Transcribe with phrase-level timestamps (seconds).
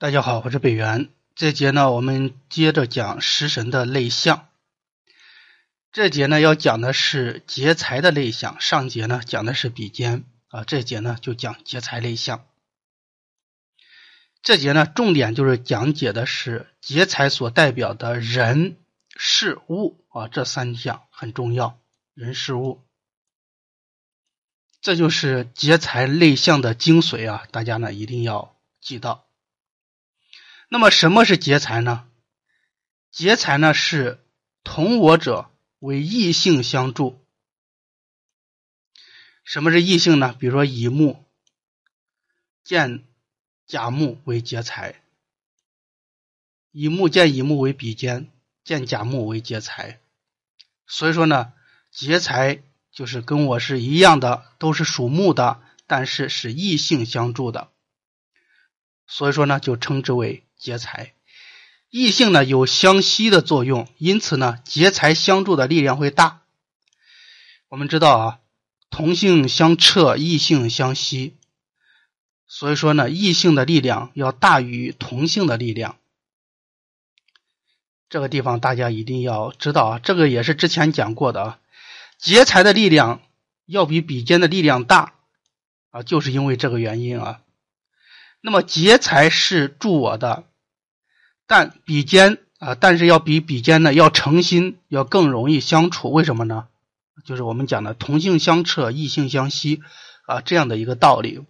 [0.00, 1.10] 大家好，我是北元。
[1.34, 4.48] 这节呢，我们接着讲食神的类象。
[5.92, 8.58] 这节呢，要讲的是劫财的类象。
[8.62, 12.46] 上节呢，讲的是比肩啊，这节呢就讲劫财类象。
[14.40, 18.78] 这节呢，重点就是讲解的是劫财所代表的人、
[19.14, 21.78] 事、物啊，这三项很重要。
[22.14, 22.80] 人、事、物，
[24.80, 27.46] 这就是劫财类象的精髓啊！
[27.50, 29.26] 大家呢一定要记到。
[30.72, 32.08] 那么什么是劫财呢？
[33.10, 34.24] 劫财呢是
[34.62, 37.26] 同我者为异性相助。
[39.42, 40.32] 什么是异性呢？
[40.38, 41.24] 比如说乙木
[42.62, 43.04] 见
[43.66, 45.02] 甲木为劫财，
[46.70, 48.30] 乙木见乙木为比肩，
[48.62, 50.00] 见甲木为劫财。
[50.86, 51.52] 所以说呢，
[51.90, 57.72] 劫财就是跟我是一样的，都是属木的，但是是异性相助的。
[59.08, 60.46] 所以说呢，就称之为。
[60.60, 61.14] 劫财，
[61.88, 66.42] 异性呢有相吸的作用，因此呢劫财相助的力量会大。
[67.68, 68.40] 我们知道啊，
[68.90, 71.38] 同性相斥，异性相吸，
[72.46, 75.96] 所以说呢异性的力量要大于同性的力量。
[78.10, 81.58] 这个地方大家一定要知道啊，这个也是之前讲过的啊，
[82.18, 83.22] 劫财的力量
[83.64, 85.14] 要比比肩的力量大
[85.88, 87.40] 啊，就是因为这个原因啊。
[88.42, 90.44] 那么劫财是助我的。
[91.50, 96.12] 但比肩啊，但是要比比肩呢要诚心，要更容易相处。
[96.12, 96.68] 为什么呢？
[97.24, 99.82] 就是我们讲的同性相斥，异性相吸
[100.28, 101.44] 啊这样的一个道理。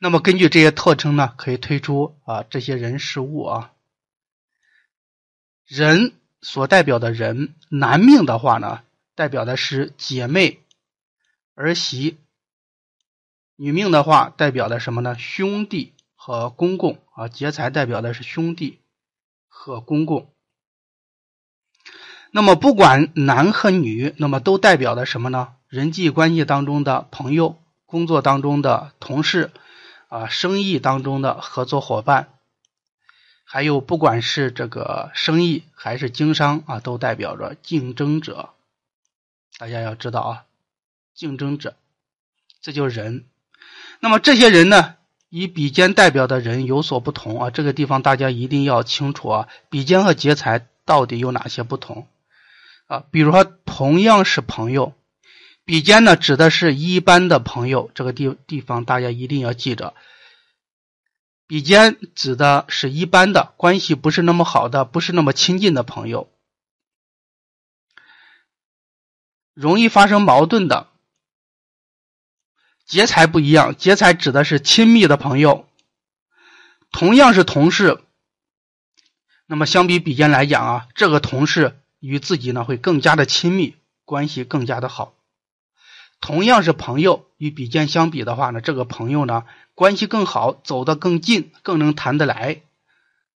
[0.00, 3.70] 那么根据这些特征呢，可以推出啊这些人事物啊。
[5.66, 8.82] 人所代表的人，男命的话呢，
[9.14, 10.64] 代表的是姐妹、
[11.54, 12.16] 儿媳；
[13.54, 15.16] 女命的话，代表的什么呢？
[15.16, 17.28] 兄弟和公共啊。
[17.28, 18.78] 劫财代表的是兄弟。
[19.52, 20.32] 和公共，
[22.30, 25.54] 那么不管男和女，那么都代表的什么呢？
[25.68, 29.50] 人际关系当中的朋友，工作当中的同事，
[30.08, 32.38] 啊，生意当中的合作伙伴，
[33.44, 38.54] 还有不管是这个生意还是经商啊，都代表着竞争者。
[39.58, 40.44] 大家要知道啊，
[41.12, 41.76] 竞争者，
[42.62, 43.26] 这就是人。
[43.98, 44.96] 那么这些人呢？
[45.30, 49.48] 以比肩代表的人有所不同啊，这个地方大家一定要清楚啊。
[49.70, 52.08] 比肩和劫财到底有哪些不同
[52.86, 53.04] 啊？
[53.12, 54.92] 比如说，同样是朋友，
[55.64, 59.94] 比肩呢指的是一般的朋友，这个地地方大家一定要记着。
[61.46, 66.28] 比肩指的是一般的关系，不是那么好的，不是那么亲近的朋友，
[69.54, 70.88] 容易发生矛盾的。
[72.90, 75.68] 劫财不一样，劫财指的是亲密的朋友，
[76.90, 78.02] 同样是同事，
[79.46, 85.14] 那么相比比肩来讲啊，这个同事与自己呢会更加的亲密，关系更加的好。
[86.20, 89.44] 同样是朋友，与比肩相比的话呢，这个朋友呢
[89.76, 92.62] 关系更好，走得更近，更能谈得来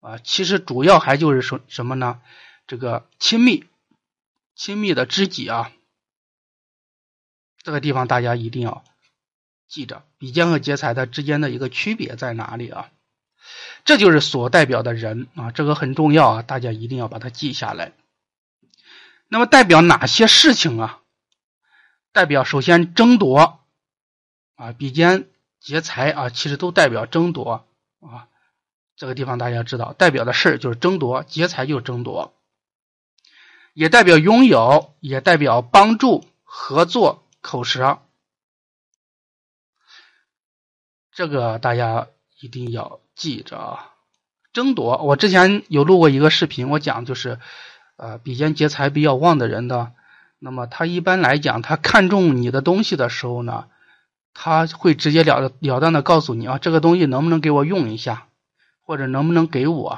[0.00, 0.18] 啊。
[0.18, 2.20] 其实主要还就是说什么呢？
[2.66, 3.64] 这个亲密，
[4.54, 5.72] 亲密的知己啊，
[7.62, 8.84] 这个地方大家一定要。
[9.68, 12.90] 记着，比肩和劫财它之间的一个区别在哪里啊？
[13.84, 17.92] 这就是所代表的人啊，这个很重要啊，大家一定要把它记下来。
[19.28, 21.00] 那么代表哪些事情啊？
[22.12, 23.60] 代表首先争夺
[24.56, 25.28] 啊，比肩
[25.60, 27.66] 劫财啊，其实都代表争夺
[28.00, 28.28] 啊。
[28.96, 32.34] 这个地方大家知道，代表的事就是争夺，劫财就是争夺，
[33.74, 38.02] 也代表拥有，也代表帮助、合作、口舌。
[41.18, 42.06] 这个大家
[42.38, 43.94] 一定要记着啊！
[44.52, 47.40] 争夺，我之前有录过一个视频，我讲就是，
[47.96, 49.94] 呃，比肩劫财比较旺的人呢，
[50.38, 53.66] 那么他一般来讲，他看中你的东西的时候呢，
[54.32, 58.28] 他会直截了了当的告诉你啊，这个东西能不能给我用一下，
[58.80, 59.88] 或者能不能给我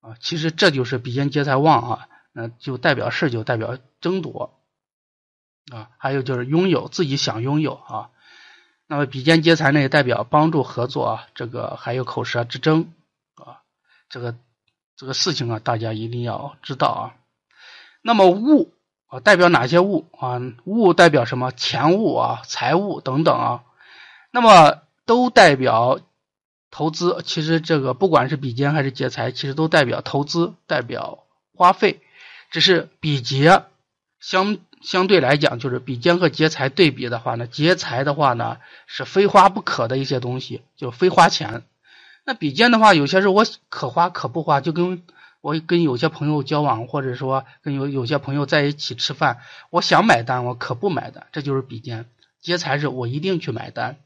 [0.00, 0.16] 啊？
[0.20, 4.58] 其实这就是比肩劫财旺啊，那就代表是就代表争夺
[5.70, 8.08] 啊，还有就是拥有自己想拥有啊。
[8.90, 12.94] 那么比肩劫财呢，也代表帮助合作啊，这个还有口舌之争
[13.34, 13.60] 啊，
[14.08, 14.34] 这个
[14.96, 17.02] 这个事情啊，大家一定要知道啊。
[18.00, 18.72] 那么物
[19.08, 20.40] 啊，代表哪些物啊？
[20.64, 21.52] 物代表什么？
[21.52, 23.62] 钱物啊，财物等等啊。
[24.30, 26.00] 那么都代表
[26.70, 27.20] 投资。
[27.26, 31.24] 其实这个不管是比肩还是劫财，其实都代表投资，代表
[31.54, 32.00] 花费。
[32.50, 33.64] 只是比劫
[34.18, 34.56] 相。
[34.82, 41.64] 相对来讲，就是比肩和劫财对比的话呢，劫财的话呢是非花不可的一些东西，就非花钱。
[42.24, 45.02] 那比肩的话，有些时候我可花可不花，就跟
[45.40, 49.40] 我跟有些朋友交往，或者说跟有有些朋友在一起吃饭，
[49.70, 52.08] 我想买单，我可不买单，这就是比肩。
[52.40, 53.98] 劫财是我一定去买单，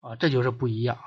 [0.00, 0.98] 啊，这就是不一样。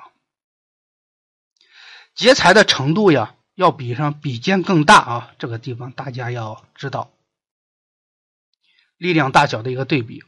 [2.13, 7.11] 劫财的程度呀，要比上比肩更大啊，这个地方大家要知道，
[9.01, 10.23] 力量大小的一个对比，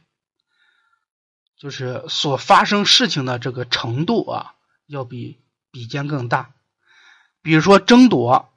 [1.56, 4.54] 就是所发生事情的这个程度啊，
[4.88, 5.38] 要比
[5.70, 6.50] 比肩更大。
[7.40, 8.52] 比如说争夺，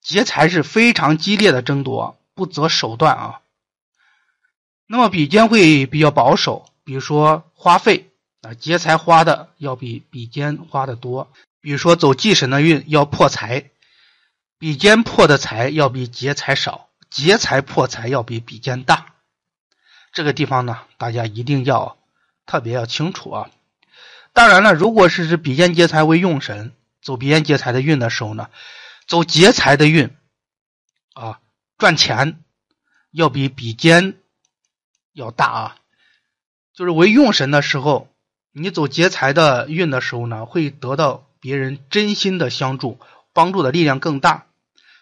[0.00, 3.40] 劫财是非常激烈的争夺，不择手段啊。
[4.86, 8.12] 那么比肩会比较保守，比如说花费
[8.42, 11.28] 啊，劫财花的要比比肩花的多。
[11.60, 13.68] 比如说走忌神的运要破财，
[14.60, 19.14] 比肩破的财要比劫财少，劫财破财要比比肩大。
[20.12, 21.98] 这个地方呢，大家一定要
[22.46, 23.50] 特别要清楚啊。
[24.32, 26.72] 当然了，如果是比肩劫财为用神，
[27.02, 28.48] 走比肩劫财的运的时候呢，
[29.06, 30.10] 走劫财的运
[31.14, 31.40] 啊，
[31.76, 32.42] 赚钱
[33.10, 34.16] 要比比肩。
[35.14, 35.76] 要大啊，
[36.74, 38.08] 就是为用神的时候，
[38.52, 43.00] 你走劫财的运的时候呢，会得到别人真心的相助，
[43.32, 44.46] 帮助的力量更大。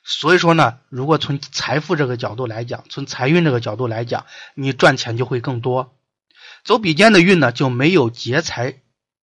[0.09, 4.25] 所以说呢，如果从财富这个角度来讲，从财运这个角度来讲，
[4.55, 5.97] 你赚钱就会更多。
[6.63, 8.81] 走比肩的运呢，就没有劫财，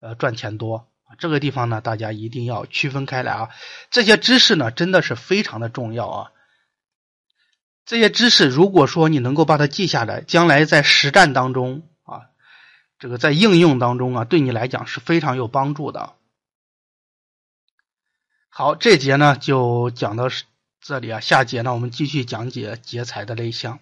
[0.00, 0.88] 呃，赚钱多。
[1.18, 3.50] 这个地方呢，大家一定要区分开来啊。
[3.90, 6.30] 这些知识呢，真的是非常的重要啊。
[7.84, 12.30] 这些知识，如果说你能够把它记下来，将来在实战当中啊，
[12.98, 16.14] 这个在应用当中啊，对你来讲是非常有帮助的。
[18.48, 20.30] 好，这节呢就讲到
[20.84, 23.78] 这里啊，下节呢我们继续讲解劫财的类象。